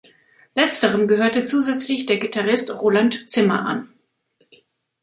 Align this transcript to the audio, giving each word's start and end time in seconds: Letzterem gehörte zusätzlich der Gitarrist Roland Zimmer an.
Letzterem 0.55 1.07
gehörte 1.07 1.43
zusätzlich 1.43 2.07
der 2.07 2.17
Gitarrist 2.17 2.71
Roland 2.71 3.29
Zimmer 3.29 3.67
an. 3.67 3.93